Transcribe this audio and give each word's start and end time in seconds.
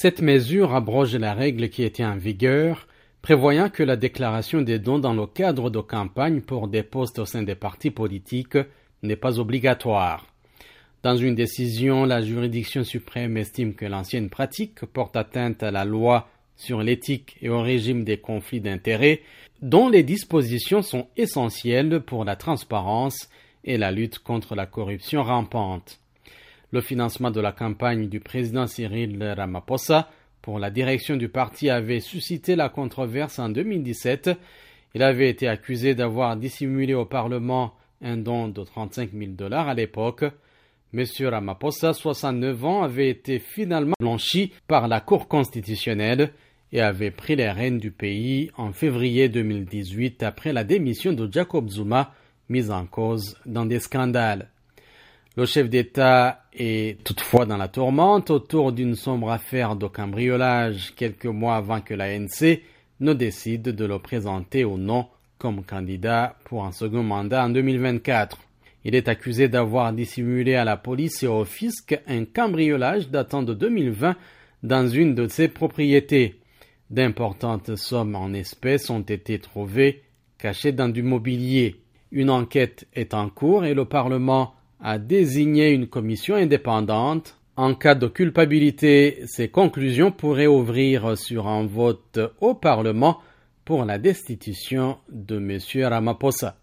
Cette 0.00 0.22
mesure 0.22 0.76
abroge 0.76 1.16
la 1.16 1.34
règle 1.34 1.70
qui 1.70 1.82
était 1.82 2.04
en 2.04 2.16
vigueur, 2.16 2.86
prévoyant 3.20 3.68
que 3.68 3.82
la 3.82 3.96
déclaration 3.96 4.62
des 4.62 4.78
dons 4.78 5.00
dans 5.00 5.12
le 5.12 5.26
cadre 5.26 5.70
de 5.70 5.80
campagne 5.80 6.40
pour 6.40 6.68
des 6.68 6.84
postes 6.84 7.18
au 7.18 7.24
sein 7.24 7.42
des 7.42 7.56
partis 7.56 7.90
politiques 7.90 8.58
n'est 9.02 9.16
pas 9.16 9.40
obligatoire. 9.40 10.24
Dans 11.02 11.16
une 11.16 11.34
décision, 11.34 12.04
la 12.04 12.22
juridiction 12.22 12.84
suprême 12.84 13.36
estime 13.36 13.74
que 13.74 13.86
l'ancienne 13.86 14.30
pratique 14.30 14.86
porte 14.86 15.16
atteinte 15.16 15.64
à 15.64 15.72
la 15.72 15.84
loi 15.84 16.28
sur 16.54 16.80
l'éthique 16.80 17.36
et 17.42 17.48
au 17.48 17.60
régime 17.60 18.04
des 18.04 18.18
conflits 18.18 18.60
d'intérêts, 18.60 19.22
dont 19.62 19.88
les 19.88 20.04
dispositions 20.04 20.82
sont 20.82 21.08
essentielles 21.16 21.98
pour 22.06 22.24
la 22.24 22.36
transparence 22.36 23.28
et 23.64 23.76
la 23.76 23.90
lutte 23.90 24.20
contre 24.20 24.54
la 24.54 24.66
corruption 24.66 25.24
rampante. 25.24 25.98
Le 26.70 26.82
financement 26.82 27.30
de 27.30 27.40
la 27.40 27.52
campagne 27.52 28.08
du 28.08 28.20
président 28.20 28.66
Cyril 28.66 29.22
Ramaphosa 29.22 30.10
pour 30.42 30.58
la 30.58 30.70
direction 30.70 31.16
du 31.16 31.30
parti 31.30 31.70
avait 31.70 32.00
suscité 32.00 32.56
la 32.56 32.68
controverse 32.68 33.38
en 33.38 33.48
2017. 33.48 34.30
Il 34.94 35.02
avait 35.02 35.30
été 35.30 35.48
accusé 35.48 35.94
d'avoir 35.94 36.36
dissimulé 36.36 36.92
au 36.92 37.06
Parlement 37.06 37.72
un 38.02 38.18
don 38.18 38.48
de 38.48 38.62
35 38.62 39.12
000 39.12 39.32
dollars 39.32 39.68
à 39.68 39.74
l'époque. 39.74 40.24
M. 40.92 41.04
Ramaphosa, 41.20 41.94
69 41.94 42.64
ans, 42.66 42.82
avait 42.82 43.08
été 43.08 43.38
finalement 43.38 43.96
blanchi 43.98 44.52
par 44.66 44.88
la 44.88 45.00
Cour 45.00 45.26
constitutionnelle 45.26 46.32
et 46.72 46.82
avait 46.82 47.10
pris 47.10 47.34
les 47.34 47.50
rênes 47.50 47.78
du 47.78 47.90
pays 47.90 48.50
en 48.58 48.72
février 48.72 49.30
2018 49.30 50.22
après 50.22 50.52
la 50.52 50.64
démission 50.64 51.14
de 51.14 51.32
Jacob 51.32 51.70
Zuma, 51.70 52.12
mis 52.50 52.70
en 52.70 52.84
cause 52.84 53.38
dans 53.46 53.64
des 53.64 53.80
scandales. 53.80 54.50
Le 55.38 55.46
chef 55.46 55.70
d'État 55.70 56.42
est 56.52 57.00
toutefois 57.04 57.46
dans 57.46 57.56
la 57.56 57.68
tourmente 57.68 58.28
autour 58.28 58.72
d'une 58.72 58.96
sombre 58.96 59.30
affaire 59.30 59.76
de 59.76 59.86
cambriolage 59.86 60.92
quelques 60.96 61.26
mois 61.26 61.54
avant 61.54 61.80
que 61.80 61.94
l'ANC 61.94 62.60
ne 62.98 63.12
décide 63.12 63.62
de 63.62 63.84
le 63.84 64.00
présenter 64.00 64.64
ou 64.64 64.78
non 64.78 65.06
comme 65.38 65.62
candidat 65.62 66.34
pour 66.46 66.64
un 66.64 66.72
second 66.72 67.04
mandat 67.04 67.44
en 67.44 67.50
2024. 67.50 68.36
Il 68.84 68.96
est 68.96 69.06
accusé 69.06 69.46
d'avoir 69.46 69.92
dissimulé 69.92 70.56
à 70.56 70.64
la 70.64 70.76
police 70.76 71.22
et 71.22 71.28
au 71.28 71.44
fisc 71.44 71.96
un 72.08 72.24
cambriolage 72.24 73.08
datant 73.08 73.44
de 73.44 73.54
2020 73.54 74.16
dans 74.64 74.88
une 74.88 75.14
de 75.14 75.28
ses 75.28 75.46
propriétés. 75.46 76.40
D'importantes 76.90 77.76
sommes 77.76 78.16
en 78.16 78.32
espèces 78.32 78.90
ont 78.90 79.02
été 79.02 79.38
trouvées 79.38 80.02
cachées 80.36 80.72
dans 80.72 80.88
du 80.88 81.04
mobilier. 81.04 81.76
Une 82.10 82.30
enquête 82.30 82.88
est 82.92 83.14
en 83.14 83.28
cours 83.28 83.64
et 83.64 83.74
le 83.74 83.84
Parlement 83.84 84.54
a 84.80 84.98
désigné 84.98 85.70
une 85.70 85.88
commission 85.88 86.34
indépendante. 86.34 87.36
En 87.56 87.74
cas 87.74 87.94
de 87.94 88.06
culpabilité, 88.06 89.22
ces 89.26 89.48
conclusions 89.48 90.12
pourraient 90.12 90.46
ouvrir 90.46 91.18
sur 91.18 91.48
un 91.48 91.66
vote 91.66 92.20
au 92.40 92.54
Parlement 92.54 93.18
pour 93.64 93.84
la 93.84 93.98
destitution 93.98 94.98
de 95.10 95.36
M. 95.36 95.58
Ramaphosa. 95.84 96.56